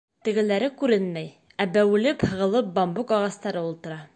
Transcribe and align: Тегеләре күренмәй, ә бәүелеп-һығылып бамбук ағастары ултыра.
Тегеләре 0.27 0.69
күренмәй, 0.79 1.27
ә 1.65 1.69
бәүелеп-һығылып 1.75 2.73
бамбук 2.79 3.15
ағастары 3.19 3.65
ултыра. 3.71 4.01